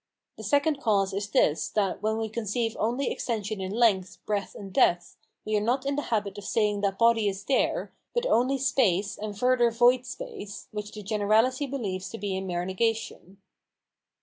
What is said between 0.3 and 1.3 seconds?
The second cause is